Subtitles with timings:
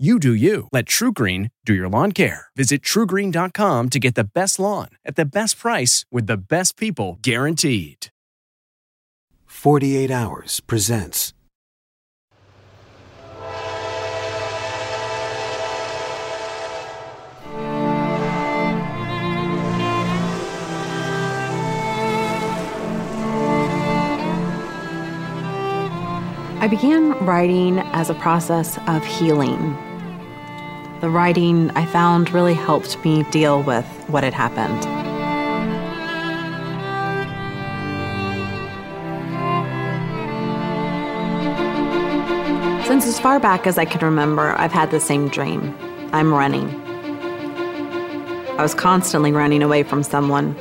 [0.00, 0.68] You do you.
[0.72, 2.46] Let TruGreen do your lawn care.
[2.56, 7.18] Visit trugreen.com to get the best lawn at the best price with the best people
[7.20, 8.06] guaranteed.
[9.44, 11.34] 48 Hours presents.
[26.62, 29.76] I began writing as a process of healing.
[31.00, 34.84] The writing I found really helped me deal with what had happened.
[42.86, 45.74] Since as far back as I can remember, I've had the same dream.
[46.12, 46.68] I'm running.
[48.58, 50.54] I was constantly running away from someone.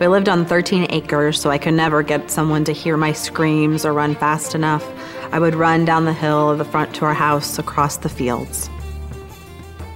[0.00, 3.84] We lived on 13 acres, so I could never get someone to hear my screams
[3.84, 4.90] or run fast enough.
[5.32, 8.70] I would run down the hill of the front to our house across the fields.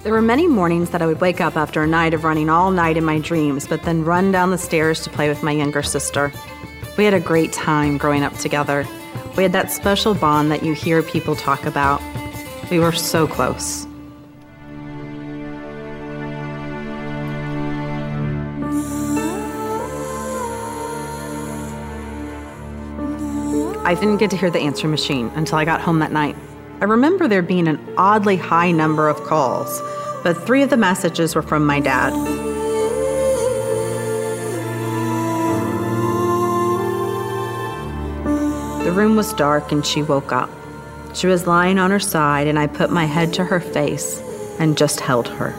[0.07, 2.71] There were many mornings that I would wake up after a night of running all
[2.71, 5.83] night in my dreams, but then run down the stairs to play with my younger
[5.83, 6.33] sister.
[6.97, 8.87] We had a great time growing up together.
[9.37, 12.01] We had that special bond that you hear people talk about.
[12.71, 13.85] We were so close.
[23.85, 26.37] I didn't get to hear the answer machine until I got home that night.
[26.81, 29.81] I remember there being an oddly high number of calls,
[30.27, 32.13] but three of the messages were from my dad.
[38.85, 40.51] The room was dark and she woke up.
[41.15, 44.21] She was lying on her side, and I put my head to her face
[44.59, 45.55] and just held her.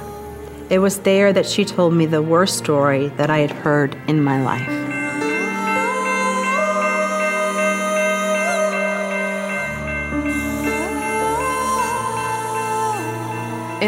[0.70, 4.22] It was there that she told me the worst story that I had heard in
[4.22, 4.87] my life.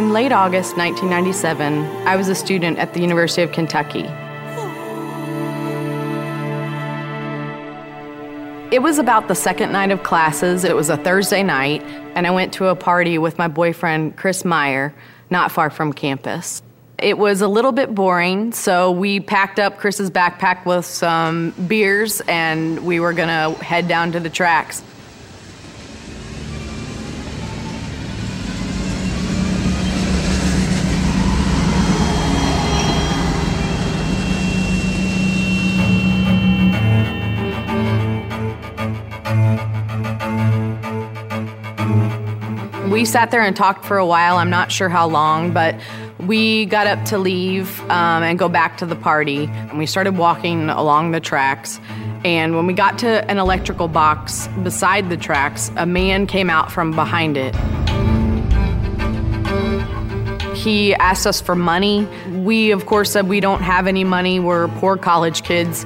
[0.09, 4.05] In late August 1997, I was a student at the University of Kentucky.
[8.75, 10.63] It was about the second night of classes.
[10.63, 11.83] It was a Thursday night,
[12.15, 14.93] and I went to a party with my boyfriend, Chris Maier,
[15.29, 16.63] not far from campus.
[16.97, 22.19] It was a little bit boring, so we packed up Chris's backpack with some beers
[22.21, 24.81] and we were gonna head down to the tracks.
[43.00, 44.36] We sat there and talked for a while.
[44.36, 45.74] I'm not sure how long, but
[46.19, 49.46] we got up to leave um, and go back to the party.
[49.46, 51.80] And we started walking along the tracks.
[52.25, 56.74] And when we got to an electrical box beside the tracks, a man came out
[56.74, 57.56] from behind it.
[60.57, 62.06] He asked us for money.
[62.31, 64.42] We, of course, said we don't have any money.
[64.42, 65.86] We're poor college kids.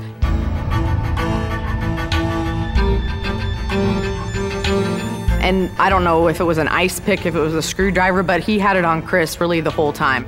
[5.43, 8.23] And I don't know if it was an ice pick, if it was a screwdriver,
[8.23, 10.25] but he had it on Chris really the whole time.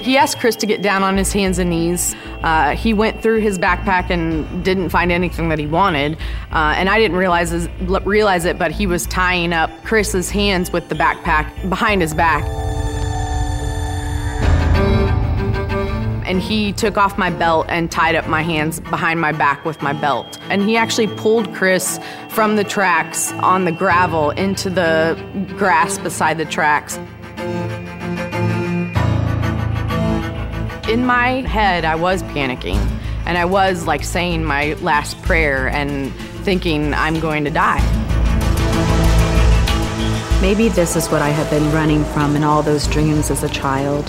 [0.00, 2.16] He asked Chris to get down on his hands and knees.
[2.42, 6.14] Uh, he went through his backpack and didn't find anything that he wanted,
[6.52, 7.68] uh, and I didn't realize
[8.06, 12.69] realize it, but he was tying up Chris's hands with the backpack behind his back.
[16.30, 19.82] And he took off my belt and tied up my hands behind my back with
[19.82, 20.38] my belt.
[20.42, 21.98] And he actually pulled Chris
[22.28, 25.20] from the tracks on the gravel into the
[25.58, 26.98] grass beside the tracks.
[30.88, 32.78] In my head, I was panicking
[33.26, 36.12] and I was like saying my last prayer and
[36.44, 37.80] thinking I'm going to die.
[40.40, 43.48] Maybe this is what I have been running from in all those dreams as a
[43.48, 44.08] child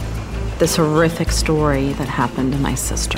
[0.62, 3.18] this horrific story that happened to my sister.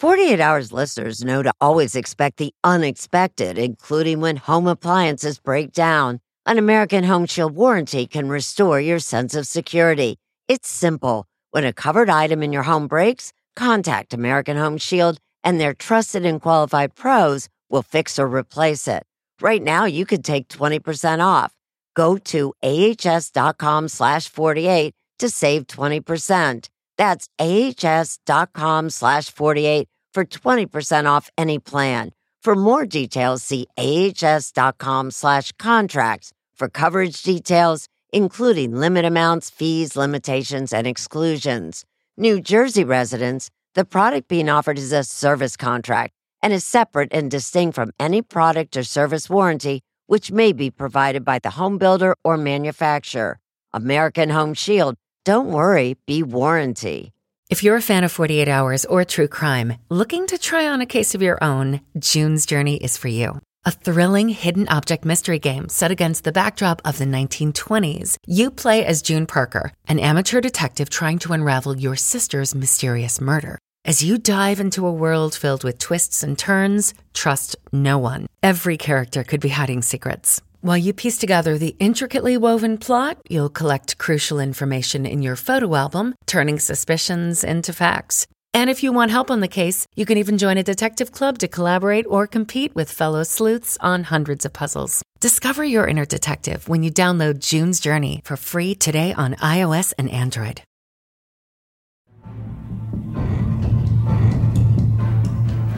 [0.00, 6.20] Forty-eight Hours listeners know to always expect the unexpected, including when home appliances break down.
[6.46, 10.16] An American Home Shield warranty can restore your sense of security.
[10.48, 11.26] It's simple.
[11.50, 16.24] When a covered item in your home breaks, contact American Home Shield, and their trusted
[16.24, 19.02] and qualified pros will fix or replace it.
[19.40, 21.52] Right now, you could take 20% off.
[21.94, 26.68] Go to ahs.com slash 48 to save 20%.
[26.96, 32.12] That's ahs.com slash 48 for 20% off any plan.
[32.42, 40.72] For more details, see ahs.com slash contracts for coverage details, including limit amounts, fees, limitations,
[40.72, 41.84] and exclusions.
[42.16, 46.14] New Jersey residents, the product being offered is a service contract
[46.46, 51.24] and is separate and distinct from any product or service warranty which may be provided
[51.24, 53.40] by the home builder or manufacturer.
[53.72, 54.94] American Home Shield,
[55.24, 57.12] don't worry, be warranty.
[57.50, 60.86] If you're a fan of 48 Hours or true crime, looking to try on a
[60.86, 63.40] case of your own, June's Journey is for you.
[63.64, 68.18] A thrilling hidden object mystery game set against the backdrop of the 1920s.
[68.24, 73.58] You play as June Parker, an amateur detective trying to unravel your sister's mysterious murder.
[73.86, 78.26] As you dive into a world filled with twists and turns, trust no one.
[78.42, 80.42] Every character could be hiding secrets.
[80.60, 85.76] While you piece together the intricately woven plot, you'll collect crucial information in your photo
[85.76, 88.26] album, turning suspicions into facts.
[88.52, 91.38] And if you want help on the case, you can even join a detective club
[91.38, 95.00] to collaborate or compete with fellow sleuths on hundreds of puzzles.
[95.20, 100.10] Discover your inner detective when you download June's Journey for free today on iOS and
[100.10, 100.62] Android.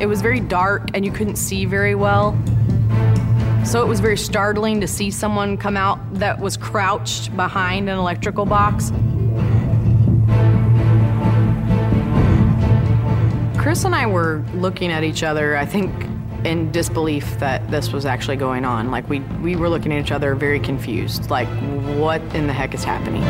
[0.01, 2.39] It was very dark and you couldn't see very well.
[3.65, 7.99] So it was very startling to see someone come out that was crouched behind an
[7.99, 8.93] electrical box.
[13.61, 15.93] Chris and I were looking at each other, I think,
[16.45, 18.91] in disbelief that this was actually going on.
[18.91, 21.29] Like, we, we were looking at each other very confused.
[21.29, 21.49] Like,
[21.99, 23.25] what in the heck is happening?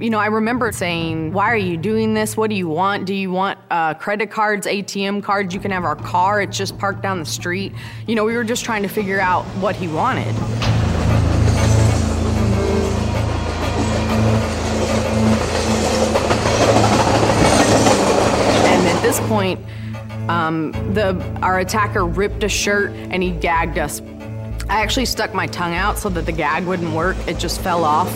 [0.00, 2.34] You know, I remember saying, Why are you doing this?
[2.34, 3.04] What do you want?
[3.04, 5.52] Do you want uh, credit cards, ATM cards?
[5.52, 7.74] You can have our car, it's just parked down the street.
[8.06, 10.28] You know, we were just trying to figure out what he wanted.
[18.64, 19.60] And at this point,
[20.30, 24.00] um, the, our attacker ripped a shirt and he gagged us.
[24.70, 27.84] I actually stuck my tongue out so that the gag wouldn't work, it just fell
[27.84, 28.08] off.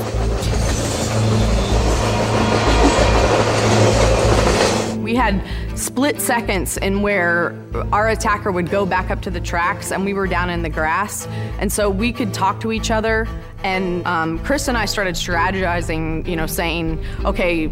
[5.15, 5.45] We had
[5.79, 7.57] split seconds in where
[7.93, 10.69] our attacker would go back up to the tracks and we were down in the
[10.69, 11.29] grass.
[11.61, 13.29] And so we could talk to each other.
[13.63, 17.71] And um, Chris and I started strategizing, you know, saying, okay,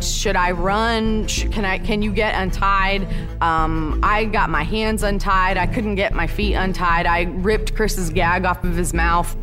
[0.00, 1.26] should I run?
[1.26, 1.76] Can I?
[1.76, 3.06] Can you get untied?
[3.42, 5.58] Um, I got my hands untied.
[5.58, 7.04] I couldn't get my feet untied.
[7.04, 9.36] I ripped Chris's gag off of his mouth.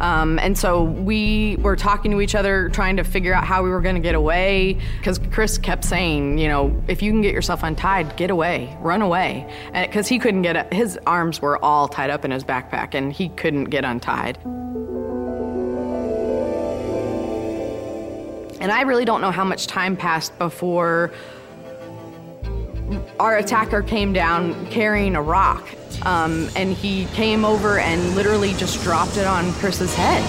[0.00, 3.70] Um, and so we were talking to each other, trying to figure out how we
[3.70, 4.78] were going to get away.
[4.98, 9.02] Because Chris kept saying, you know, if you can get yourself untied, get away, run
[9.02, 9.52] away.
[9.72, 13.28] Because he couldn't get, his arms were all tied up in his backpack and he
[13.30, 14.38] couldn't get untied.
[18.60, 21.12] And I really don't know how much time passed before
[23.18, 25.66] our attacker came down carrying a rock.
[26.02, 30.22] Um, and he came over and literally just dropped it on Chris's head.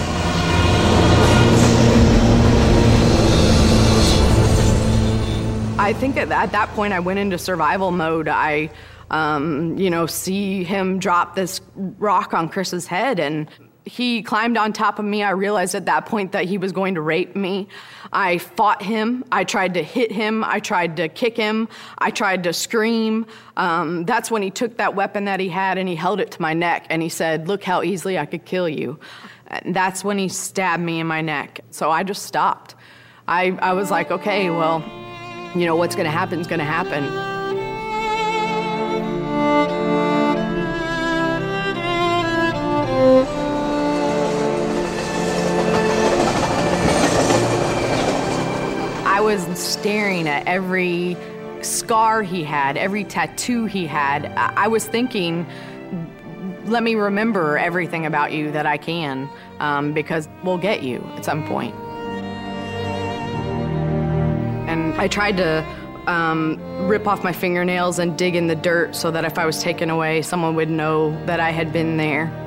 [5.78, 8.28] I think at that point I went into survival mode.
[8.28, 8.70] I,
[9.10, 13.48] um, you know, see him drop this rock on Chris's head, and
[13.84, 15.22] He climbed on top of me.
[15.22, 17.66] I realized at that point that he was going to rape me.
[18.12, 19.24] I fought him.
[19.32, 20.44] I tried to hit him.
[20.44, 21.68] I tried to kick him.
[21.98, 23.26] I tried to scream.
[23.56, 26.42] Um, that's when he took that weapon that he had and he held it to
[26.42, 29.00] my neck and he said, Look how easily I could kill you.
[29.48, 31.60] And that's when he stabbed me in my neck.
[31.70, 32.76] So I just stopped.
[33.26, 34.80] I, I was like, Okay, well,
[35.56, 37.41] you know, what's going to happen is going to happen.
[49.32, 51.16] Was staring at every
[51.62, 54.26] scar he had, every tattoo he had.
[54.26, 55.46] I was thinking,
[56.66, 61.24] let me remember everything about you that I can, um, because we'll get you at
[61.24, 61.74] some point.
[64.68, 65.64] And I tried to
[66.06, 69.62] um, rip off my fingernails and dig in the dirt so that if I was
[69.62, 72.41] taken away, someone would know that I had been there.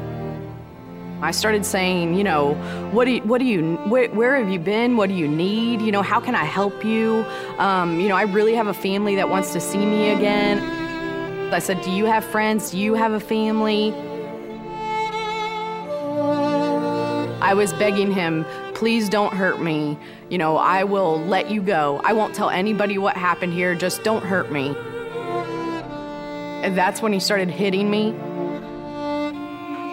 [1.26, 2.54] I started saying, you know,
[2.92, 4.96] what do you, what do you, where, where have you been?
[4.96, 5.82] What do you need?
[5.82, 7.26] You know, how can I help you?
[7.58, 10.60] Um, you know, I really have a family that wants to see me again.
[11.52, 12.72] I said, do you have friends?
[12.72, 13.92] Do you have a family?
[17.42, 19.98] I was begging him, please don't hurt me.
[20.30, 22.02] You know, I will let you go.
[22.04, 23.74] I won't tell anybody what happened here.
[23.76, 24.76] Just don't hurt me.
[26.64, 28.14] And that's when he started hitting me.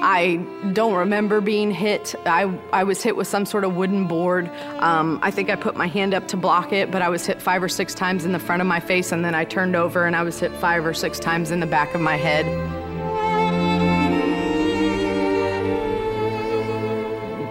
[0.04, 2.16] I don't remember being hit.
[2.26, 4.50] I, I was hit with some sort of wooden board.
[4.80, 7.40] Um, I think I put my hand up to block it, but I was hit
[7.40, 10.04] five or six times in the front of my face, and then I turned over
[10.04, 12.46] and I was hit five or six times in the back of my head.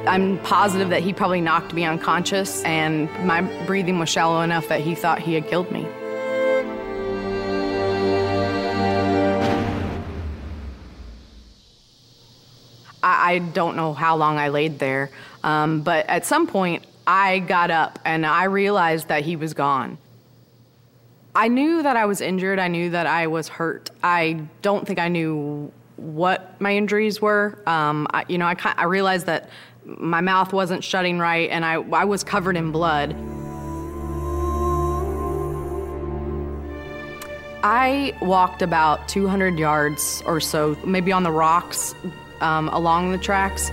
[0.05, 4.81] I'm positive that he probably knocked me unconscious, and my breathing was shallow enough that
[4.81, 5.88] he thought he had killed me.
[13.22, 15.10] I, don't know how long I laid there,
[15.44, 19.98] um, but at some point I got up and I realized that he was gone.
[21.34, 22.60] I knew that I was injured.
[22.60, 23.90] I knew that I was hurt.
[24.04, 27.58] I don't think I knew what my injuries were.
[27.66, 29.50] Um, I, you know, I, I realized that
[29.86, 33.16] my mouth wasn't shutting right and I, I was covered in blood.
[37.63, 41.94] I walked about 200 yards or so, maybe on the rocks,
[42.41, 43.69] um, along the tracks.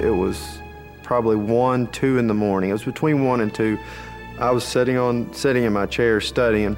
[0.00, 0.60] It was
[1.02, 2.70] probably one, two in the morning.
[2.70, 3.78] It was between one and two.
[4.38, 6.76] I was sitting on sitting in my chair studying.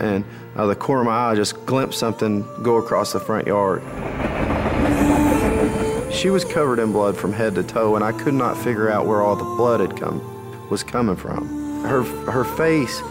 [0.00, 0.24] And
[0.56, 3.46] out of the corner of my eye, I just glimpsed something go across the front
[3.46, 3.82] yard.
[6.14, 9.04] She was covered in blood from head to toe, and I could not figure out
[9.04, 10.22] where all the blood had come
[10.70, 11.82] was coming from.
[11.82, 13.02] Her her face,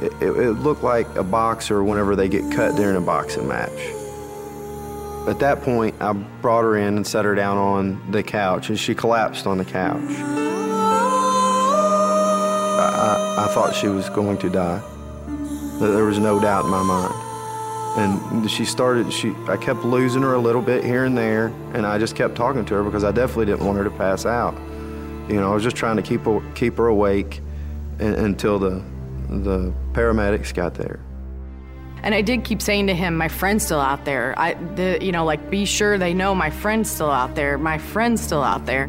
[0.00, 3.70] it, it looked like a boxer whenever they get cut during a boxing match.
[5.28, 8.78] At that point, I brought her in and set her down on the couch, and
[8.78, 10.10] she collapsed on the couch.
[12.78, 14.80] I, I, I thought she was going to die.
[15.80, 17.31] There was no doubt in my mind
[17.96, 21.86] and she started she i kept losing her a little bit here and there and
[21.86, 24.54] i just kept talking to her because i definitely didn't want her to pass out.
[25.28, 27.40] You know i was just trying to keep her keep her awake
[27.98, 28.82] and, until the
[29.28, 31.00] the paramedics got there.
[32.02, 34.34] And i did keep saying to him my friend's still out there.
[34.38, 37.58] I the, you know like be sure they know my friend's still out there.
[37.58, 38.88] My friend's still out there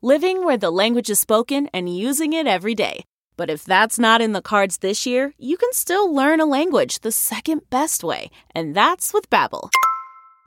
[0.00, 3.04] living where the language is spoken and using it every day.
[3.36, 7.00] But if that's not in the cards this year, you can still learn a language
[7.00, 9.70] the second best way, and that's with Babbel.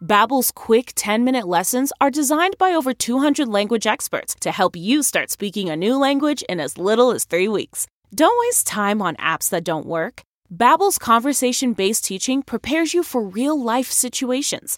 [0.01, 5.29] Babbel's quick 10-minute lessons are designed by over 200 language experts to help you start
[5.29, 7.87] speaking a new language in as little as 3 weeks.
[8.15, 10.23] Don't waste time on apps that don't work.
[10.53, 14.77] Babbel's conversation-based teaching prepares you for real-life situations.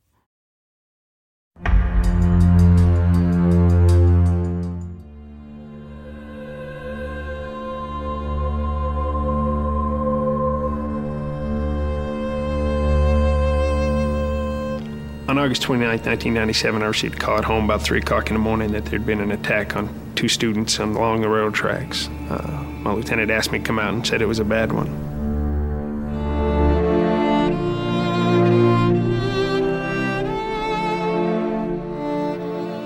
[15.31, 18.39] On August 29, 1997, I received a call at home about 3 o'clock in the
[18.41, 22.09] morning that there'd been an attack on two students along the railroad tracks.
[22.29, 24.89] Uh, my lieutenant asked me to come out and said it was a bad one.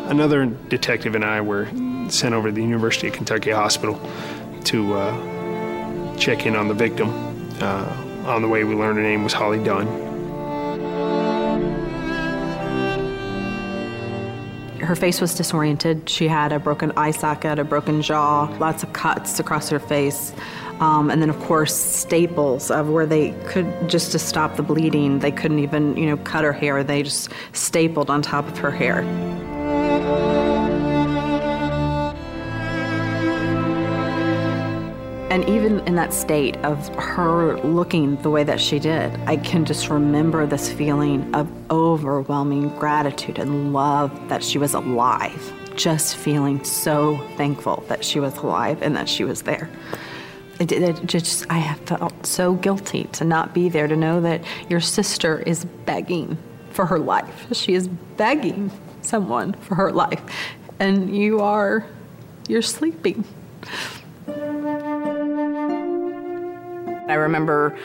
[0.07, 1.65] Another detective and I were
[2.11, 3.99] sent over to the University of Kentucky Hospital
[4.65, 7.09] to uh, check in on the victim.
[7.59, 10.04] Uh, on the way, we learned her name was Holly Dunn.
[14.85, 16.07] Her face was disoriented.
[16.07, 20.31] She had a broken eye socket, a broken jaw, lots of cuts across her face.
[20.79, 25.19] Um, and then, of course, staples of where they could just to stop the bleeding.
[25.19, 26.83] They couldn't even, you know, cut her hair.
[26.83, 30.44] They just stapled on top of her hair.
[35.35, 39.65] And even in that state of her looking the way that she did, I can
[39.65, 45.51] just remember this feeling of overwhelming gratitude and love that she was alive.
[45.75, 49.69] Just feeling so thankful that she was alive and that she was there.
[50.61, 54.41] It, it just, I have felt so guilty to not be there, to know that
[54.69, 56.37] your sister is begging
[56.69, 57.47] for her life.
[57.51, 60.21] She is begging someone for her life.
[60.79, 61.85] And you are,
[62.47, 63.25] you're sleeping.
[67.07, 67.77] I remember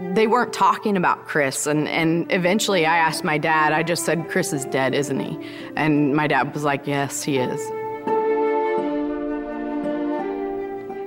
[0.00, 4.28] they weren't talking about Chris, and, and eventually I asked my dad, I just said,
[4.28, 5.38] Chris is dead, isn't he?
[5.76, 7.60] And my dad was like, Yes, he is.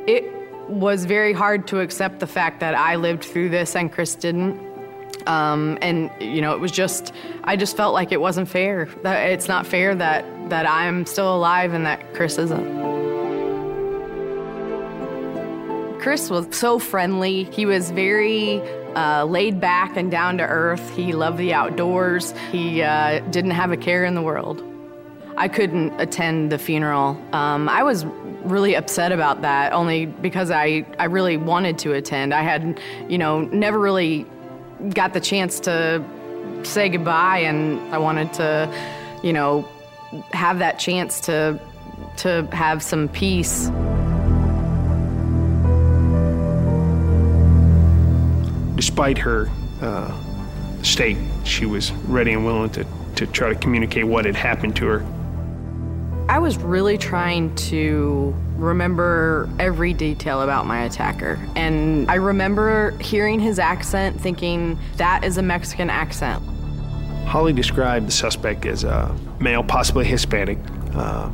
[0.07, 0.31] It
[0.69, 4.65] was very hard to accept the fact that I lived through this and Chris didn't.
[5.27, 8.85] Um, and you know, it was just I just felt like it wasn't fair.
[9.03, 12.96] That it's not fair that that I'm still alive and that Chris isn't.
[15.99, 17.45] Chris was so friendly.
[17.45, 18.61] He was very
[18.95, 20.95] uh, laid back and down to earth.
[20.95, 22.33] He loved the outdoors.
[22.51, 24.63] He uh, didn't have a care in the world.
[25.37, 27.19] I couldn't attend the funeral.
[27.33, 28.05] Um, I was
[28.43, 32.33] really upset about that, only because I, I really wanted to attend.
[32.33, 34.25] I had, you know, never really
[34.93, 36.03] got the chance to
[36.63, 38.73] say goodbye, and I wanted to,
[39.23, 39.67] you know,
[40.31, 41.59] have that chance to
[42.17, 43.69] to have some peace.
[48.77, 49.49] Despite her
[49.81, 50.17] uh,
[50.83, 52.85] state, she was ready and willing to,
[53.15, 55.05] to try to communicate what had happened to her.
[56.29, 61.39] I was really trying to remember every detail about my attacker.
[61.55, 66.43] And I remember hearing his accent, thinking, that is a Mexican accent.
[67.25, 70.57] Holly described the suspect as a male, possibly Hispanic,
[70.93, 71.29] uh,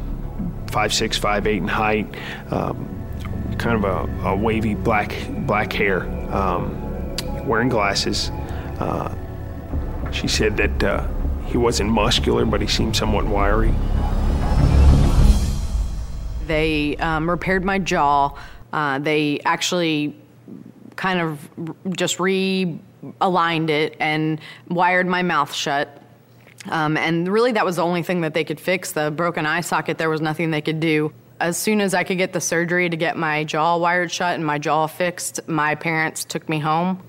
[0.71, 2.13] five six, five eight in height,
[2.51, 2.88] um,
[3.58, 6.03] kind of a, a, wavy black black hair,
[6.34, 6.83] um,
[7.45, 8.29] wearing glasses.
[8.79, 9.13] Uh,
[10.12, 11.08] she said that uh,
[11.45, 13.73] he wasn't muscular, but he seemed somewhat wiry.
[16.47, 18.38] They um, repaired my jaw.
[18.71, 20.15] Uh, they actually
[20.95, 21.49] kind of
[21.95, 26.01] just realigned it and wired my mouth shut.
[26.69, 28.93] Um, and really, that was the only thing that they could fix.
[28.93, 31.13] The broken eye socket, there was nothing they could do.
[31.39, 34.45] As soon as I could get the surgery to get my jaw wired shut and
[34.45, 37.01] my jaw fixed, my parents took me home.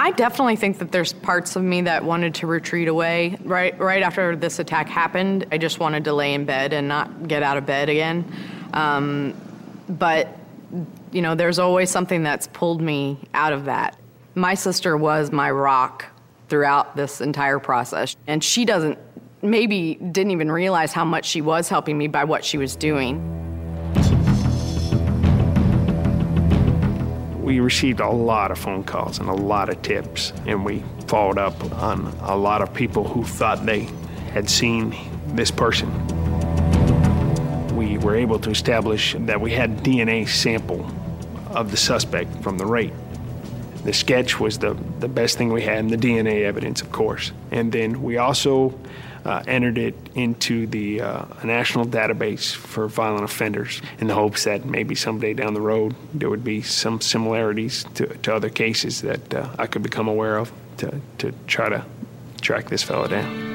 [0.00, 3.36] I definitely think that there's parts of me that wanted to retreat away.
[3.44, 7.28] Right, right after this attack happened, I just wanted to lay in bed and not
[7.28, 8.24] get out of bed again.
[8.72, 9.34] Um,
[9.90, 10.38] but
[11.12, 13.98] you know, there's always something that's pulled me out of that.
[14.34, 16.06] My sister was my rock
[16.48, 18.98] throughout this entire process, and she doesn't,
[19.42, 23.49] maybe didn't even realize how much she was helping me by what she was doing.
[27.50, 31.36] We received a lot of phone calls and a lot of tips, and we followed
[31.36, 33.88] up on a lot of people who thought they
[34.32, 34.94] had seen
[35.34, 35.90] this person.
[37.76, 40.88] We were able to establish that we had DNA sample
[41.48, 42.94] of the suspect from the rape.
[43.82, 47.32] The sketch was the, the best thing we had, and the DNA evidence, of course.
[47.50, 48.78] And then we also
[49.24, 54.64] uh, entered it into the uh, national database for violent offenders in the hopes that
[54.64, 59.34] maybe someday down the road there would be some similarities to, to other cases that
[59.34, 61.84] uh, I could become aware of to, to try to
[62.40, 63.50] track this fellow down.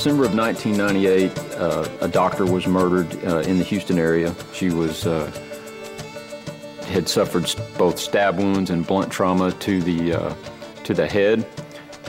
[0.00, 4.34] December of 1998, uh, a doctor was murdered uh, in the Houston area.
[4.54, 5.30] She was uh,
[6.86, 10.34] had suffered both stab wounds and blunt trauma to the uh,
[10.84, 11.46] to the head,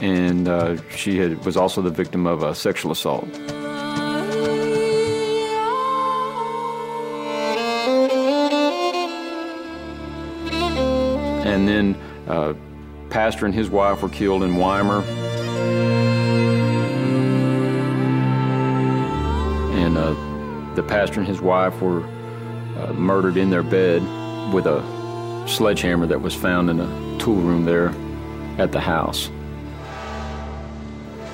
[0.00, 3.28] and uh, she had, was also the victim of a sexual assault.
[11.44, 11.94] And then,
[12.26, 12.54] uh,
[13.10, 15.02] pastor and his wife were killed in Weimar.
[20.82, 24.02] The pastor and his wife were uh, murdered in their bed
[24.52, 24.82] with a
[25.46, 27.94] sledgehammer that was found in a tool room there
[28.58, 29.26] at the house.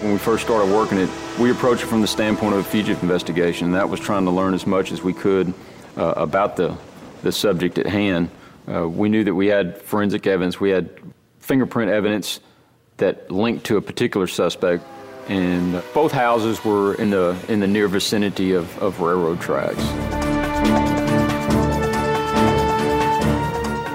[0.01, 3.03] When we first started working it, we approached it from the standpoint of a fugitive
[3.03, 5.53] investigation, and that was trying to learn as much as we could
[5.97, 6.77] uh, about the,
[7.23, 8.31] the subject at hand.
[8.71, 10.91] Uh, we knew that we had forensic evidence, we had
[11.41, 12.41] fingerprint evidence
[12.99, 14.85] that linked to a particular suspect
[15.29, 19.83] and both houses were in the in the near vicinity of, of railroad tracks.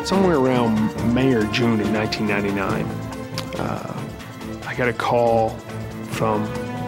[0.07, 0.75] Somewhere around
[1.13, 2.85] May or June of 1999,
[3.59, 5.49] uh, I got a call
[6.11, 6.45] from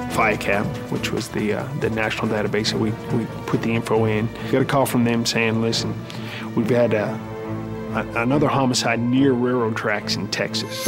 [0.10, 4.30] ViCAP, which was the uh, the national database that we, we put the info in.
[4.52, 5.96] Got a call from them saying, listen,
[6.56, 7.20] we've had a,
[7.94, 10.86] a, another homicide near railroad tracks in Texas.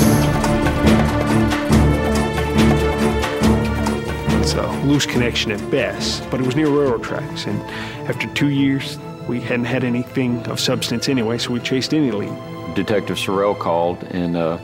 [4.48, 7.48] It's a loose connection at best, but it was near railroad tracks.
[7.48, 7.62] And
[8.10, 12.34] after two years, we hadn't had anything of substance anyway, so we chased any lead.
[12.74, 14.58] Detective Sorrell called, and uh,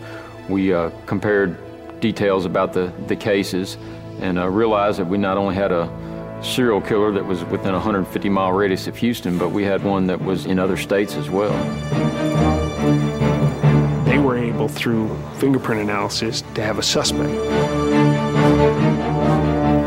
[0.47, 1.57] we uh, compared
[1.99, 3.75] details about the, the cases
[4.21, 5.89] and uh, realized that we not only had a
[6.41, 10.07] serial killer that was within a 150 mile radius of Houston, but we had one
[10.07, 11.51] that was in other states as well.
[14.05, 17.92] They were able, through fingerprint analysis, to have a suspect.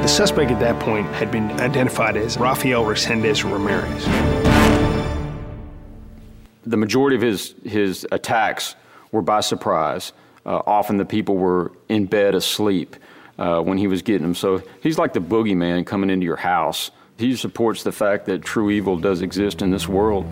[0.06, 4.04] The suspect at that point had been identified as Rafael Resendez Ramirez.
[6.64, 8.76] The majority of his, his attacks
[9.10, 10.12] were by surprise.
[10.46, 12.94] Uh, often the people were in bed asleep
[13.36, 14.36] uh, when he was getting them.
[14.36, 16.92] So he's like the boogeyman coming into your house.
[17.18, 20.24] He supports the fact that true evil does exist in this world.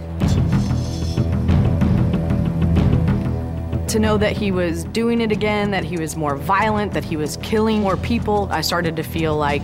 [3.89, 7.17] To know that he was doing it again, that he was more violent, that he
[7.17, 9.63] was killing more people, I started to feel like,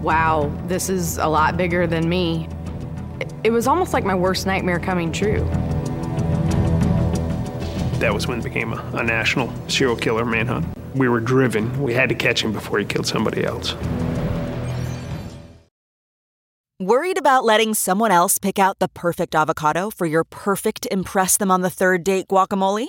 [0.00, 2.48] wow, this is a lot bigger than me.
[3.44, 5.44] It was almost like my worst nightmare coming true.
[7.98, 10.66] That was when it became a, a national serial killer manhunt.
[10.94, 11.82] We were driven.
[11.82, 13.74] We had to catch him before he killed somebody else.
[16.80, 21.48] Worried about letting someone else pick out the perfect avocado for your perfect Impress Them
[21.48, 22.88] on the Third Date guacamole?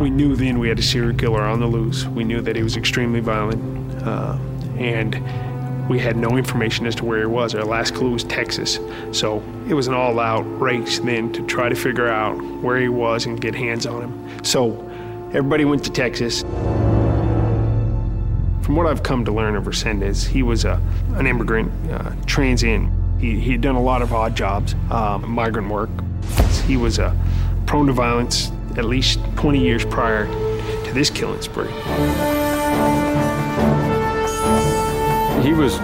[0.00, 2.06] We knew then we had a serial killer on the loose.
[2.06, 4.38] We knew that he was extremely violent, uh,
[4.78, 7.54] and we had no information as to where he was.
[7.54, 8.78] Our last clue was Texas.
[9.12, 12.88] So it was an all out race then to try to figure out where he
[12.88, 14.44] was and get hands on him.
[14.44, 14.80] So
[15.34, 16.42] everybody went to Texas.
[18.62, 20.80] From what I've come to learn of Resendez, he was a,
[21.14, 22.90] an immigrant, uh, transient.
[23.20, 25.90] He, he had done a lot of odd jobs, um, migrant work.
[26.66, 27.14] He was uh,
[27.66, 31.70] prone to violence at least 20 years prior to this killing spree.
[35.42, 35.80] He was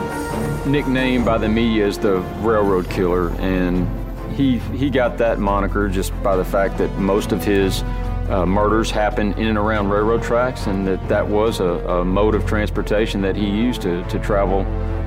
[0.66, 3.88] nicknamed by the media as the railroad killer, and
[4.34, 7.82] he he got that moniker just by the fact that most of his
[8.28, 12.34] uh, murders happened in and around railroad tracks, and that that was a, a mode
[12.34, 14.60] of transportation that he used to, to travel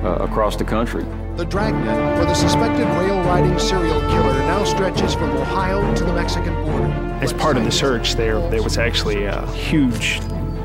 [0.04, 1.04] uh, across the country.
[1.36, 6.12] The dragnet for the suspected rail riding serial killer now stretches from Ohio to the
[6.12, 7.09] Mexican border.
[7.20, 10.20] As part of the search, there there was actually a huge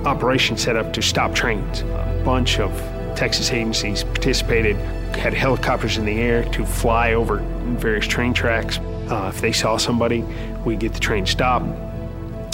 [0.05, 1.81] operation set up to stop trains.
[1.81, 2.71] A bunch of
[3.17, 4.77] Texas agencies participated,
[5.17, 7.39] had helicopters in the air to fly over
[7.77, 8.77] various train tracks.
[9.09, 10.21] Uh, if they saw somebody,
[10.63, 11.65] we'd get the train stopped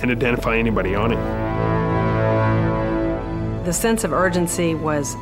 [0.02, 1.20] and identify anybody on it.
[3.66, 5.16] The sense of urgency was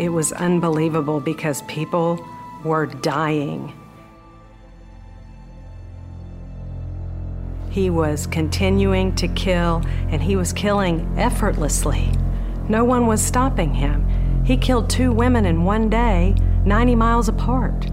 [0.00, 2.18] it was unbelievable because people
[2.64, 3.72] were dying.
[7.78, 12.10] He was continuing to kill, and he was killing effortlessly.
[12.68, 14.42] No one was stopping him.
[14.44, 17.88] He killed two women in one day, 90 miles apart.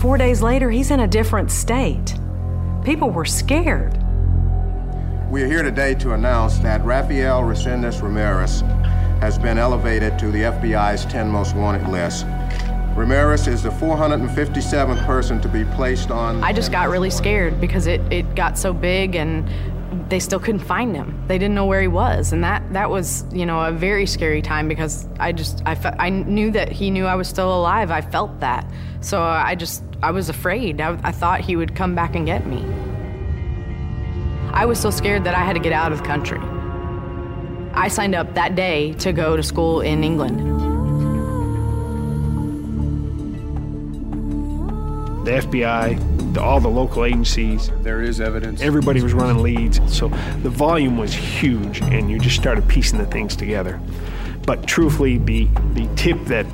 [0.00, 2.14] Four days later, he's in a different state.
[2.82, 3.92] People were scared.
[5.30, 8.62] We are here today to announce that Rafael Resendez Ramirez
[9.20, 12.24] has been elevated to the FBI's 10 most wanted list.
[12.98, 16.42] Ramirez is the 457th person to be placed on.
[16.42, 19.48] I just got really scared because it, it got so big and
[20.10, 21.22] they still couldn't find him.
[21.28, 24.42] They didn't know where he was, and that that was you know a very scary
[24.42, 27.92] time because I just I fe- I knew that he knew I was still alive.
[27.92, 28.68] I felt that,
[29.00, 30.80] so I just I was afraid.
[30.80, 32.64] I, I thought he would come back and get me.
[34.52, 36.40] I was so scared that I had to get out of the country.
[37.74, 40.57] I signed up that day to go to school in England.
[45.28, 47.70] The FBI, the, all the local agencies.
[47.82, 48.62] There is evidence.
[48.62, 49.78] Everybody was running leads.
[49.94, 50.08] So
[50.42, 53.78] the volume was huge, and you just started piecing the things together.
[54.46, 56.46] But truthfully, the, the tip that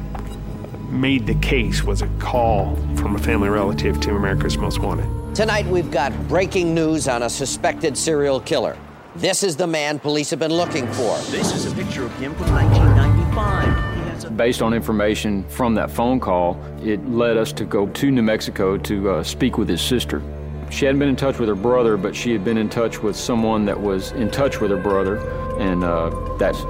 [0.90, 5.36] made the case was a call from a family relative to America's Most Wanted.
[5.36, 8.76] Tonight, we've got breaking news on a suspected serial killer.
[9.14, 11.16] This is the man police have been looking for.
[11.30, 13.93] This is a picture of him from 1995.
[14.36, 18.76] Based on information from that phone call, it led us to go to New Mexico
[18.78, 20.22] to uh, speak with his sister.
[20.70, 23.14] She hadn't been in touch with her brother, but she had been in touch with
[23.14, 25.18] someone that was in touch with her brother,
[25.60, 26.60] and uh, that's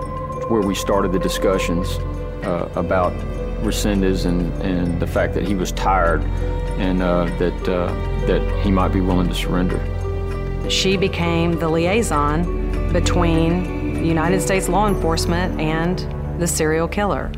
[0.50, 1.88] where we started the discussions
[2.44, 3.12] uh, about
[3.62, 6.22] Resendez and, and the fact that he was tired
[6.76, 7.86] and uh, that, uh,
[8.26, 9.80] that he might be willing to surrender.
[10.68, 15.98] She became the liaison between United States law enforcement and
[16.38, 17.32] the serial killer.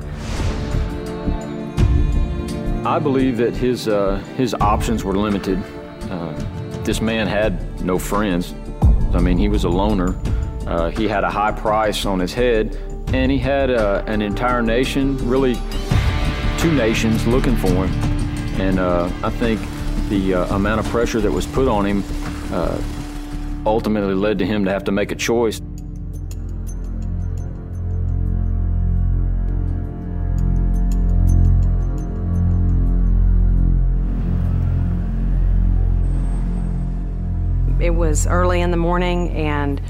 [2.84, 5.62] I believe that his, uh, his options were limited.
[6.10, 6.32] Uh,
[6.82, 8.54] this man had no friends.
[9.12, 10.18] I mean, he was a loner.
[10.66, 12.76] Uh, he had a high price on his head,
[13.12, 15.54] and he had uh, an entire nation, really
[16.58, 17.90] two nations, looking for him.
[18.60, 19.60] And uh, I think
[20.08, 22.04] the uh, amount of pressure that was put on him
[23.66, 25.60] ultimately led to him to have to make a choice.
[37.96, 39.80] Was early in the morning, and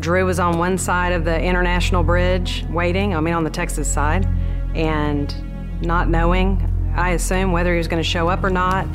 [0.00, 3.92] Drew was on one side of the International Bridge waiting, I mean, on the Texas
[3.92, 4.26] side,
[4.74, 5.32] and
[5.82, 8.86] not knowing, I assume, whether he was going to show up or not,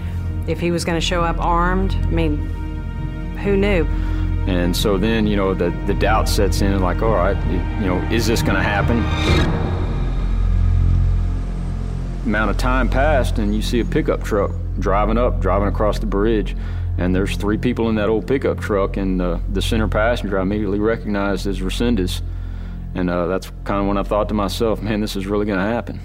[0.48, 1.94] if he was going to show up armed.
[1.94, 2.38] I mean,
[3.38, 3.86] who knew?
[4.48, 7.98] And so then, you know, the, the doubt sets in, like, all right, you know,
[8.12, 8.98] is this going to happen?
[12.26, 16.06] Amount of time passed, and you see a pickup truck driving up, driving across the
[16.06, 16.56] bridge,
[17.00, 20.42] and there's three people in that old pickup truck, and uh, the center passenger I
[20.42, 22.22] immediately recognized as Resendez.
[22.94, 25.60] And uh, that's kind of when I thought to myself, man, this is really going
[25.60, 26.02] to happen.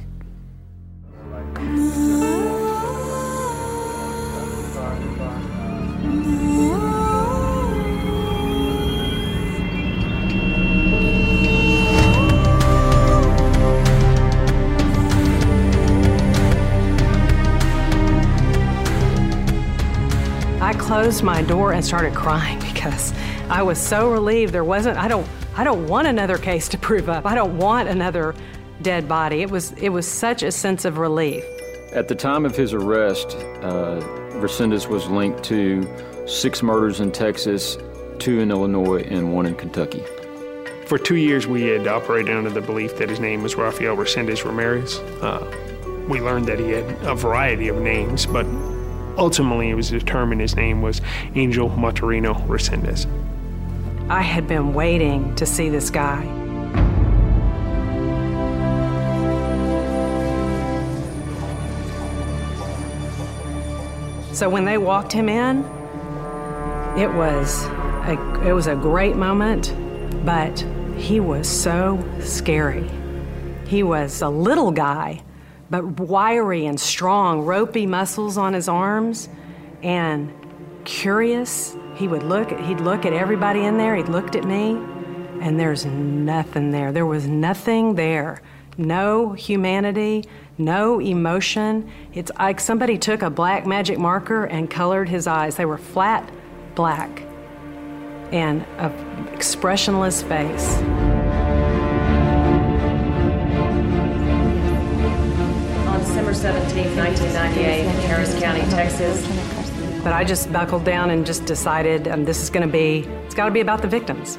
[21.04, 23.12] Closed my door and started crying because
[23.50, 27.10] I was so relieved there wasn't I don't I don't want another case to prove
[27.10, 27.26] up.
[27.26, 28.34] I don't want another
[28.80, 29.42] dead body.
[29.42, 31.44] It was it was such a sense of relief.
[31.92, 34.00] At the time of his arrest, uh,
[34.40, 35.86] Resendez was linked to
[36.26, 37.76] six murders in Texas,
[38.18, 40.02] two in Illinois, and one in Kentucky.
[40.86, 44.42] For two years, we had operated under the belief that his name was Rafael Resendez
[44.42, 45.00] Ramirez.
[45.20, 45.44] Uh,
[46.08, 48.46] we learned that he had a variety of names, but
[49.16, 51.00] ultimately it was determined his name was
[51.34, 53.06] Angel Maturino Resendez.
[54.10, 56.22] I had been waiting to see this guy.
[64.34, 65.64] So when they walked him in,
[66.98, 69.74] it was a, it was a great moment,
[70.26, 70.60] but
[70.98, 72.90] he was so scary.
[73.66, 75.23] He was a little guy,
[75.70, 79.28] but wiry and strong, ropey muscles on his arms,
[79.82, 80.32] and
[80.84, 81.76] curious.
[81.96, 84.72] He would look, he'd look at everybody in there, he'd looked at me,
[85.40, 86.92] and there's nothing there.
[86.92, 88.40] There was nothing there.
[88.76, 90.24] No humanity,
[90.58, 91.90] no emotion.
[92.12, 95.56] It's like somebody took a black magic marker and colored his eyes.
[95.56, 96.28] They were flat
[96.74, 97.22] black
[98.32, 101.13] and an expressionless face.
[106.44, 109.26] 17, 1998, in Harris County, Texas.
[110.04, 113.34] But I just buckled down and just decided um, this is going to be, it's
[113.34, 114.36] got to be about the victims.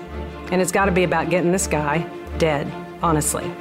[0.51, 3.51] And it's got to be about getting this guy dead, honestly.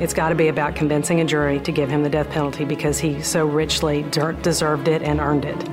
[0.00, 2.98] It's got to be about convincing a jury to give him the death penalty because
[2.98, 4.02] he so richly
[4.42, 5.68] deserved it and earned it.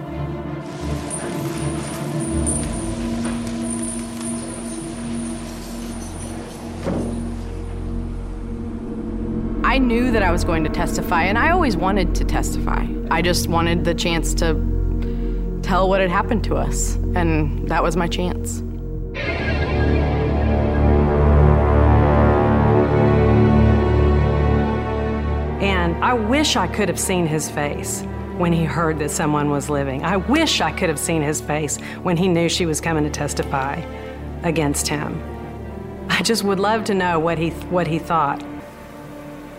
[9.72, 12.86] I knew that I was going to testify, and I always wanted to testify.
[13.10, 17.96] I just wanted the chance to tell what had happened to us, and that was
[17.96, 18.60] my chance.
[25.62, 28.02] And I wish I could have seen his face
[28.38, 30.04] when he heard that someone was living.
[30.04, 33.10] I wish I could have seen his face when he knew she was coming to
[33.10, 33.76] testify
[34.44, 35.18] against him.
[36.10, 38.44] I just would love to know what he, what he thought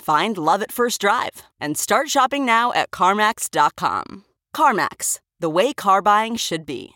[0.00, 4.24] Find love at first drive and start shopping now at CarMax.com.
[4.54, 6.92] CarMax, the way car buying should be.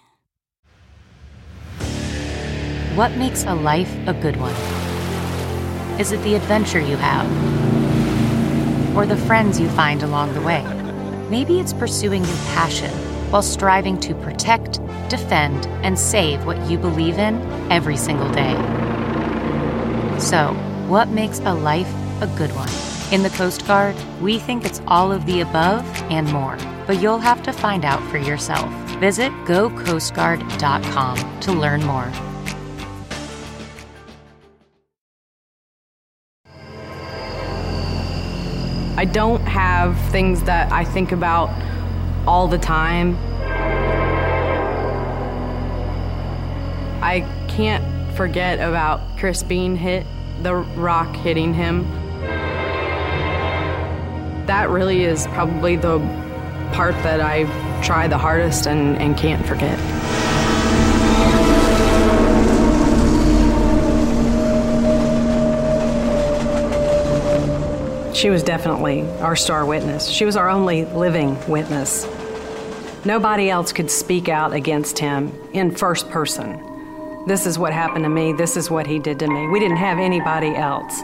[2.95, 4.55] What makes a life a good one?
[6.01, 7.27] Is it the adventure you have?
[8.97, 10.65] Or the friends you find along the way?
[11.31, 12.91] Maybe it's pursuing your passion
[13.31, 18.55] while striving to protect, defend, and save what you believe in every single day.
[20.19, 20.53] So,
[20.89, 22.69] what makes a life a good one?
[23.13, 26.57] In the Coast Guard, we think it's all of the above and more,
[26.87, 28.71] but you'll have to find out for yourself.
[29.01, 32.11] Visit gocoastguard.com to learn more.
[38.97, 41.49] I don't have things that I think about
[42.29, 43.17] all the time.
[47.03, 50.07] I can't forget about Chris being hit,
[50.43, 52.10] the rock hitting him.
[54.51, 56.01] That really is probably the
[56.73, 57.45] part that I
[57.85, 59.79] try the hardest and, and can't forget.
[68.13, 70.09] She was definitely our star witness.
[70.09, 72.09] She was our only living witness.
[73.05, 77.25] Nobody else could speak out against him in first person.
[77.29, 78.33] This is what happened to me.
[78.33, 79.47] This is what he did to me.
[79.47, 81.03] We didn't have anybody else.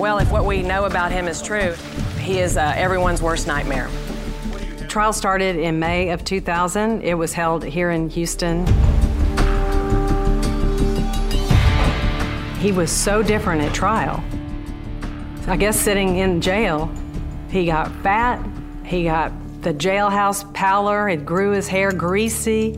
[0.00, 1.74] Well, if what we know about him is true,
[2.18, 3.90] he is uh, everyone's worst nightmare.
[4.88, 7.02] Trial started in May of 2000.
[7.02, 8.66] It was held here in Houston.
[12.60, 14.24] He was so different at trial.
[15.46, 16.90] I guess sitting in jail,
[17.50, 18.42] he got fat,
[18.86, 22.72] he got the jailhouse pallor, it grew his hair greasy.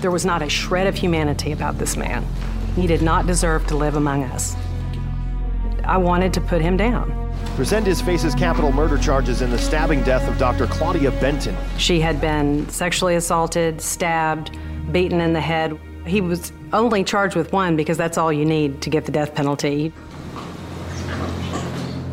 [0.00, 2.26] There was not a shred of humanity about this man.
[2.76, 4.56] He did not deserve to live among us.
[5.84, 7.10] I wanted to put him down.
[7.56, 10.66] Resendez faces capital murder charges in the stabbing death of Dr.
[10.66, 11.56] Claudia Benton.
[11.78, 14.56] She had been sexually assaulted, stabbed,
[14.92, 15.78] beaten in the head.
[16.06, 19.34] He was only charged with one because that's all you need to get the death
[19.34, 19.92] penalty.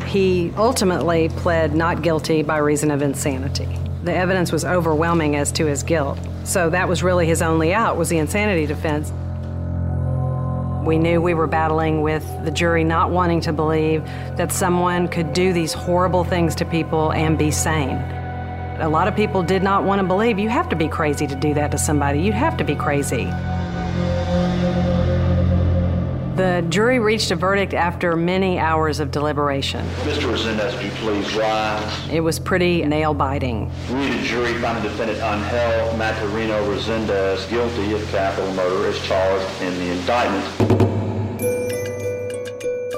[0.06, 3.68] He ultimately pled not guilty by reason of insanity.
[4.04, 6.18] The evidence was overwhelming as to his guilt.
[6.44, 9.12] So that was really his only out was the insanity defense.
[10.88, 14.02] We knew we were battling with the jury not wanting to believe
[14.36, 17.98] that someone could do these horrible things to people and be sane.
[18.80, 21.34] A lot of people did not want to believe you have to be crazy to
[21.34, 22.22] do that to somebody.
[22.22, 23.26] You'd have to be crazy.
[26.36, 29.84] The jury reached a verdict after many hours of deliberation.
[30.04, 30.32] Mr.
[30.32, 32.08] Resendez, would you please rise?
[32.10, 33.70] It was pretty nail biting.
[33.92, 39.62] We, the jury, find the defendant Angel Maturino Resendez guilty of capital murder as charged
[39.62, 40.67] in the indictment.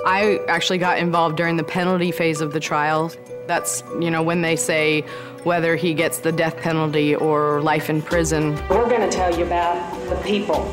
[0.07, 3.13] I actually got involved during the penalty phase of the trial.
[3.47, 5.03] That's, you know, when they say
[5.45, 8.55] whether he gets the death penalty or life in prison.
[8.69, 10.65] We're going to tell you about the people.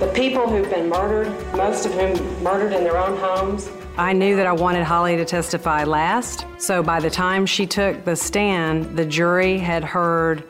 [0.00, 3.68] The people who've been murdered, most of whom murdered in their own homes.
[3.96, 8.04] I knew that I wanted Holly to testify last, so by the time she took
[8.04, 10.44] the stand, the jury had heard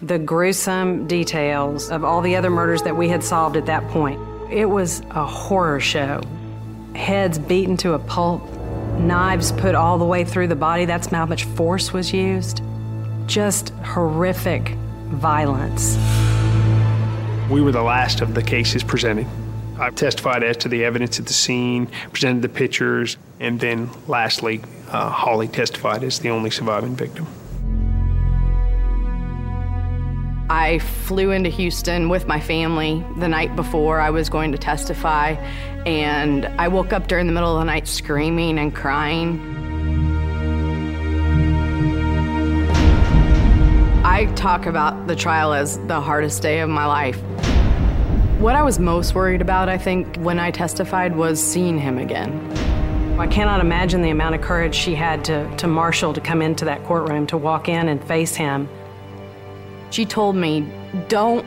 [0.00, 4.18] the gruesome details of all the other murders that we had solved at that point.
[4.50, 6.22] It was a horror show.
[6.94, 8.42] Heads beaten to a pulp,
[8.98, 10.84] knives put all the way through the body.
[10.84, 12.62] That's how much force was used.
[13.26, 14.70] Just horrific
[15.08, 15.96] violence.
[17.50, 19.26] We were the last of the cases presented.
[19.78, 24.62] I testified as to the evidence at the scene, presented the pictures, and then lastly,
[24.88, 27.26] uh, Holly testified as the only surviving victim.
[30.48, 35.34] I flew into Houston with my family the night before I was going to testify,
[35.86, 39.40] and I woke up during the middle of the night screaming and crying.
[44.04, 47.20] I talk about the trial as the hardest day of my life.
[48.38, 52.32] What I was most worried about, I think, when I testified was seeing him again.
[53.18, 56.64] I cannot imagine the amount of courage she had to, to marshal to come into
[56.64, 58.68] that courtroom, to walk in and face him.
[59.90, 60.68] She told me,
[61.08, 61.46] Don't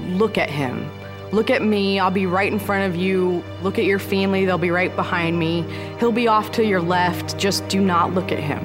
[0.00, 0.90] look at him.
[1.34, 3.42] Look at me, I'll be right in front of you.
[3.60, 5.64] Look at your family, they'll be right behind me.
[5.98, 8.62] He'll be off to your left, just do not look at him.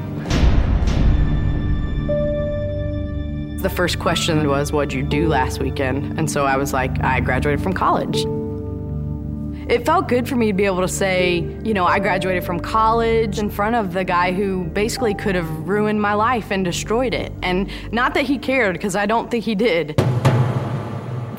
[3.63, 6.20] The first question was, What'd you do last weekend?
[6.20, 8.17] And so I was like, I graduated from college.
[9.67, 12.59] It felt good for me to be able to say, you know, I graduated from
[12.59, 17.15] college in front of the guy who basically could have ruined my life and destroyed
[17.15, 17.32] it.
[17.41, 19.99] And not that he cared, because I don't think he did.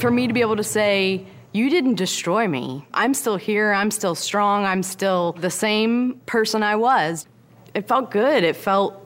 [0.00, 2.86] For me to be able to say, you didn't destroy me.
[2.94, 7.26] I'm still here, I'm still strong, I'm still the same person I was.
[7.74, 8.42] It felt good.
[8.42, 9.00] It felt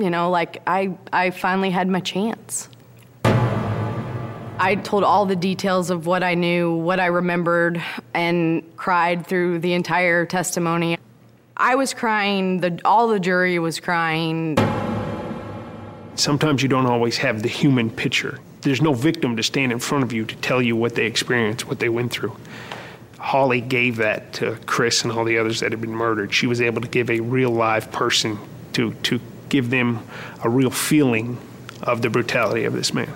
[0.00, 2.70] you know, like I, I finally had my chance.
[3.24, 7.82] I told all the details of what I knew, what I remembered,
[8.14, 10.98] and cried through the entire testimony.
[11.56, 14.56] I was crying, the, all the jury was crying.
[16.14, 18.38] Sometimes you don't always have the human picture.
[18.62, 21.66] There's no victim to stand in front of you to tell you what they experienced,
[21.66, 22.36] what they went through.
[23.18, 26.32] Holly gave that to Chris and all the others that had been murdered.
[26.32, 28.38] She was able to give a real live person
[28.72, 30.00] to, to give them
[30.42, 31.38] a real feeling
[31.82, 33.12] of the brutality of this man.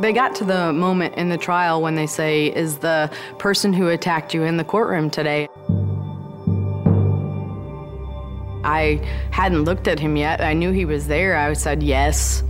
[0.00, 3.88] They got to the moment in the trial when they say, Is the person who
[3.88, 5.48] attacked you in the courtroom today?
[8.68, 9.00] I
[9.30, 10.42] hadn't looked at him yet.
[10.42, 11.38] I knew he was there.
[11.38, 12.42] I said, Yes.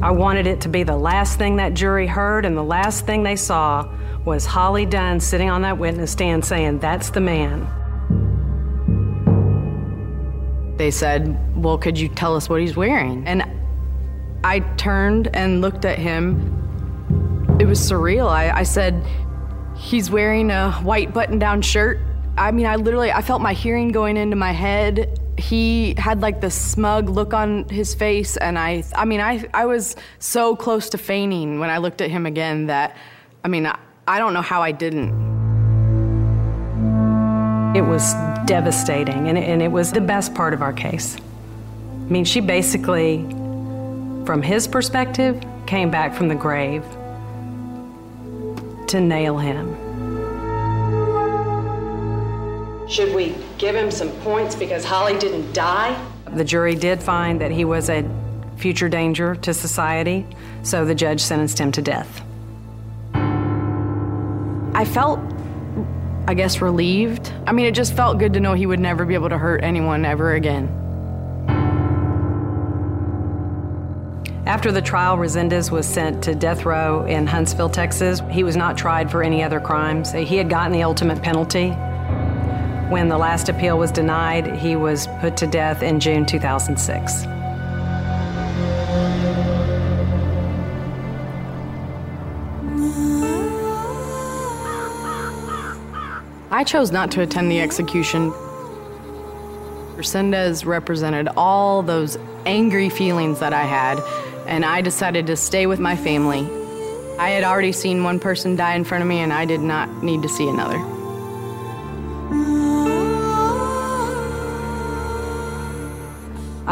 [0.00, 3.24] I wanted it to be the last thing that jury heard, and the last thing
[3.24, 3.92] they saw
[4.24, 7.66] was Holly Dunn sitting on that witness stand saying, That's the man.
[10.76, 13.26] They said, Well, could you tell us what he's wearing?
[13.26, 13.42] And
[14.44, 17.56] I turned and looked at him.
[17.58, 18.28] It was surreal.
[18.28, 19.04] I, I said,
[19.76, 21.98] He's wearing a white button down shirt.
[22.36, 25.20] I mean, I literally I felt my hearing going into my head.
[25.38, 29.66] He had like this smug look on his face and I I mean, I I
[29.66, 32.96] was so close to fainting when I looked at him again that
[33.44, 33.78] I mean, I,
[34.08, 35.34] I don't know how I didn't.
[37.76, 38.14] It was
[38.46, 41.16] devastating, and it, and it was the best part of our case.
[41.16, 43.22] I mean, she basically,
[44.24, 46.84] from his perspective, came back from the grave
[48.86, 49.83] to nail him.
[52.94, 56.00] Should we give him some points because Holly didn't die?
[56.32, 58.08] The jury did find that he was a
[58.56, 60.24] future danger to society,
[60.62, 62.22] so the judge sentenced him to death.
[63.12, 65.18] I felt,
[66.28, 67.32] I guess, relieved.
[67.48, 69.64] I mean, it just felt good to know he would never be able to hurt
[69.64, 70.68] anyone ever again.
[74.46, 78.20] After the trial, Resendez was sent to death row in Huntsville, Texas.
[78.30, 80.12] He was not tried for any other crimes.
[80.12, 81.74] He had gotten the ultimate penalty.
[82.90, 87.24] When the last appeal was denied, he was put to death in June 2006.
[96.50, 98.30] I chose not to attend the execution.
[99.96, 102.16] Resendez represented all those
[102.46, 103.98] angry feelings that I had,
[104.46, 106.48] and I decided to stay with my family.
[107.18, 110.04] I had already seen one person die in front of me, and I did not
[110.04, 110.93] need to see another.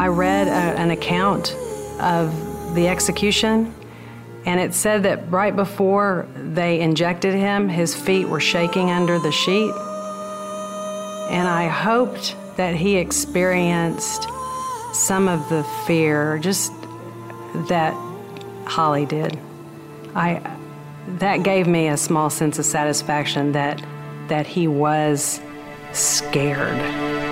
[0.02, 1.54] I read a, an account
[2.00, 3.72] of the execution,
[4.44, 9.30] and it said that right before they injected him, his feet were shaking under the
[9.30, 9.72] sheet.
[11.30, 14.26] And I hoped that he experienced
[14.92, 16.72] some of the fear, just
[17.68, 17.94] that
[18.66, 19.38] Holly did.
[20.16, 20.42] I
[21.20, 23.80] that gave me a small sense of satisfaction that
[24.26, 25.40] that he was
[25.92, 27.31] scared.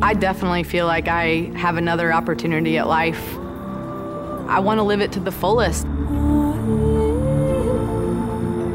[0.00, 3.36] I definitely feel like I have another opportunity at life.
[4.48, 5.86] I want to live it to the fullest.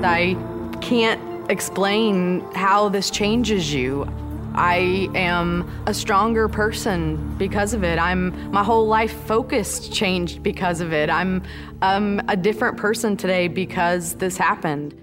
[0.04, 0.38] I
[0.82, 4.06] can't explain how this changes you.
[4.54, 7.98] I am a stronger person because of it.
[7.98, 11.10] I'm my whole life focused changed because of it.
[11.10, 11.42] I'm
[11.82, 15.03] um, a different person today because this happened.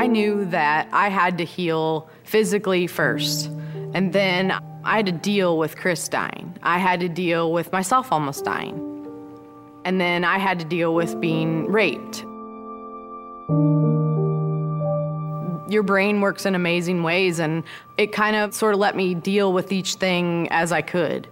[0.00, 3.50] I knew that I had to heal physically first,
[3.92, 4.50] and then
[4.82, 6.58] I had to deal with Chris dying.
[6.62, 8.78] I had to deal with myself almost dying,
[9.84, 12.24] and then I had to deal with being raped
[15.70, 17.62] your brain works in amazing ways, and
[17.96, 21.28] it kind of sort of let me deal with each thing as I could.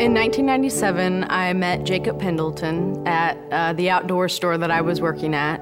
[0.00, 5.34] In 1997, I met Jacob Pendleton at uh, the outdoor store that I was working
[5.34, 5.60] at.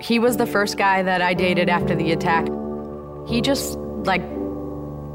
[0.00, 2.46] He was the first guy that I dated after the attack.
[3.26, 4.22] He just, like,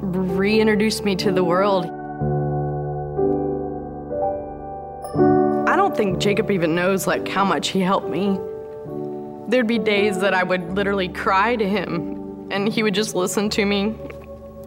[0.02, 1.86] reintroduced me to the world.
[5.70, 8.38] I don't think Jacob even knows, like, how much he helped me.
[9.48, 13.50] There'd be days that I would literally cry to him, and he would just listen
[13.52, 13.96] to me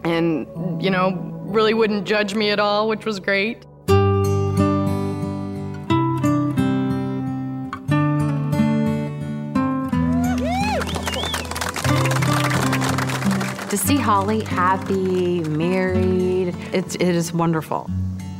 [0.03, 1.11] and, you know,
[1.43, 3.63] really wouldn't judge me at all, which was great.
[13.75, 17.89] To see Holly happy, married, it's, it is wonderful.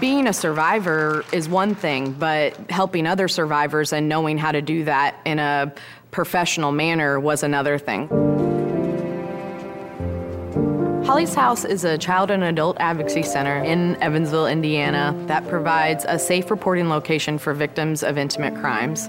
[0.00, 4.84] Being a survivor is one thing, but helping other survivors and knowing how to do
[4.84, 5.72] that in a
[6.10, 8.08] professional manner was another thing.
[11.06, 16.18] Holly's House is a child and adult advocacy center in Evansville, Indiana, that provides a
[16.18, 19.08] safe reporting location for victims of intimate crimes.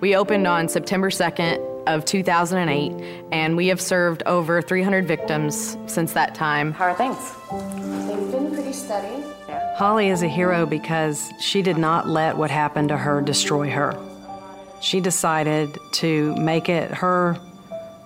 [0.00, 6.12] We opened on September 2nd of 2008, and we have served over 300 victims since
[6.12, 6.72] that time.
[6.72, 7.16] How are things?
[8.06, 9.24] They've been pretty steady.
[9.76, 13.98] Holly is a hero because she did not let what happened to her destroy her.
[14.82, 17.38] She decided to make it her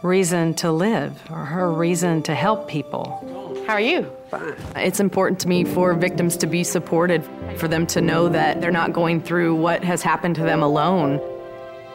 [0.03, 3.65] reason to live or her reason to help people.
[3.67, 4.11] How are you?
[4.31, 4.55] Fine.
[4.77, 7.25] It's important to me for victims to be supported,
[7.57, 11.21] for them to know that they're not going through what has happened to them alone.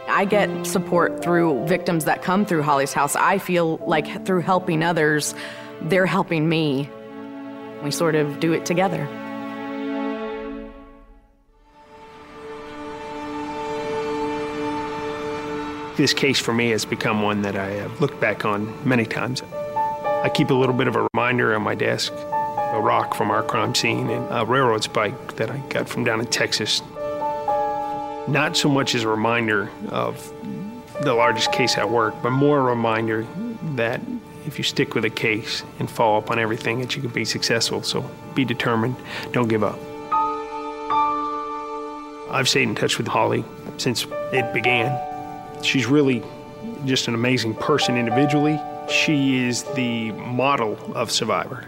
[0.07, 3.15] I get support through victims that come through Holly's House.
[3.15, 5.33] I feel like through helping others,
[5.81, 6.89] they're helping me.
[7.83, 9.07] We sort of do it together.
[15.95, 19.43] This case for me has become one that I have looked back on many times.
[19.43, 22.11] I keep a little bit of a reminder on my desk
[22.73, 26.19] a rock from our crime scene and a railroad spike that I got from down
[26.19, 26.81] in Texas.
[28.27, 30.33] Not so much as a reminder of
[31.03, 33.27] the largest case at work, but more a reminder
[33.75, 34.01] that
[34.47, 37.25] if you stick with a case and follow up on everything, that you can be
[37.25, 37.83] successful.
[37.83, 38.95] So be determined,
[39.31, 39.77] don't give up.
[42.31, 43.45] I've stayed in touch with Holly
[43.77, 45.12] since it began.
[45.63, 46.21] She's really
[46.85, 48.59] just an amazing person individually.
[48.89, 51.67] She is the model of survivor.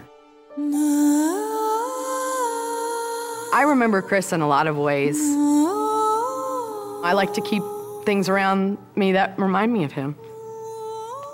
[3.54, 5.18] I remember Chris in a lot of ways.
[5.18, 7.62] I like to keep
[8.04, 10.14] things around me that remind me of him.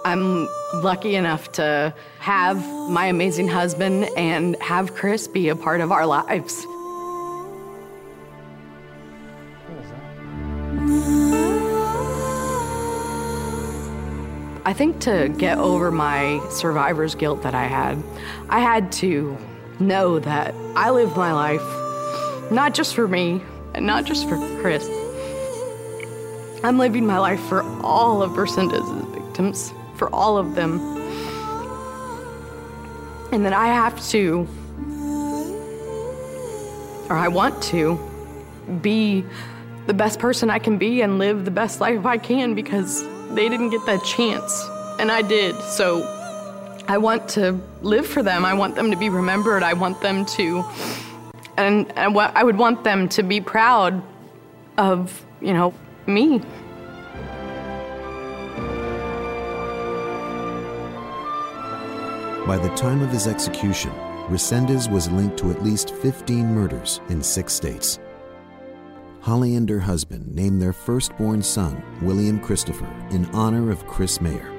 [0.04, 2.56] I'm lucky enough to have
[2.88, 6.64] my amazing husband and have Chris be a part of our lives.
[14.64, 18.00] I think to get over my survivor's guilt that I had,
[18.48, 19.36] I had to
[19.80, 21.62] know that I lived my life
[22.52, 23.42] not just for me
[23.74, 24.88] and not just for Chris.
[26.62, 30.78] I'm living my life for all of Resendez's victims, for all of them.
[33.32, 34.46] And that I have to,
[37.10, 37.98] or I want to,
[38.80, 39.24] be
[39.86, 43.02] the best person I can be and live the best life I can because
[43.34, 44.68] they didn't get that chance.
[44.98, 45.60] And I did.
[45.62, 46.02] So
[46.88, 48.44] I want to live for them.
[48.44, 49.62] I want them to be remembered.
[49.62, 50.64] I want them to,
[51.56, 54.02] and, and I would want them to be proud
[54.78, 55.74] of, you know,
[56.06, 56.40] me.
[62.46, 63.92] By the time of his execution,
[64.28, 68.00] Resendez was linked to at least 15 murders in six states.
[69.22, 74.52] Holly and her husband named their firstborn son, William Christopher, in honor of Chris Maier.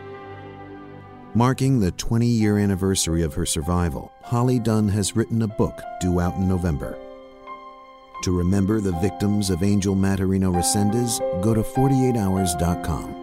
[1.36, 6.22] Marking the 20 year anniversary of her survival, Holly Dunn has written a book due
[6.22, 6.98] out in November.
[8.24, 13.23] To remember the victims of Angel Maturino Resendez, go to 48hours.com.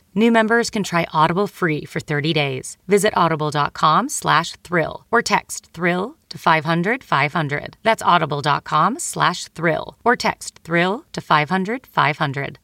[0.13, 2.77] New members can try Audible free for 30 days.
[2.87, 7.77] Visit audible.com slash thrill or text thrill to 500 500.
[7.83, 12.59] That's audible.com slash thrill or text thrill to 500 500.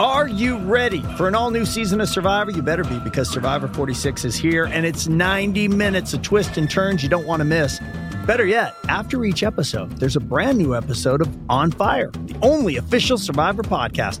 [0.00, 2.52] Are you ready for an all new season of Survivor?
[2.52, 6.70] You better be because Survivor 46 is here and it's 90 minutes of twists and
[6.70, 7.80] turns you don't want to miss.
[8.24, 12.76] Better yet, after each episode, there's a brand new episode of On Fire, the only
[12.76, 14.20] official Survivor podcast.